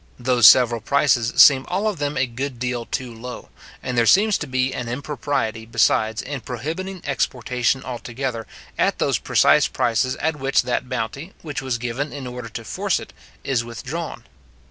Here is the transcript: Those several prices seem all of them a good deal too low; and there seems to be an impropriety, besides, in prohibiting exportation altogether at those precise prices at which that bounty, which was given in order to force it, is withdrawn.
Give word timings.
Those 0.17 0.47
several 0.47 0.81
prices 0.81 1.31
seem 1.35 1.63
all 1.67 1.87
of 1.87 1.99
them 1.99 2.17
a 2.17 2.25
good 2.25 2.57
deal 2.57 2.85
too 2.87 3.13
low; 3.13 3.49
and 3.83 3.95
there 3.95 4.07
seems 4.07 4.35
to 4.39 4.47
be 4.47 4.73
an 4.73 4.89
impropriety, 4.89 5.63
besides, 5.67 6.23
in 6.23 6.41
prohibiting 6.41 7.03
exportation 7.05 7.83
altogether 7.83 8.47
at 8.79 8.97
those 8.97 9.19
precise 9.19 9.67
prices 9.67 10.15
at 10.15 10.37
which 10.37 10.63
that 10.63 10.89
bounty, 10.89 11.33
which 11.43 11.61
was 11.61 11.77
given 11.77 12.11
in 12.11 12.25
order 12.25 12.49
to 12.49 12.63
force 12.65 12.99
it, 12.99 13.13
is 13.43 13.63
withdrawn. 13.63 14.23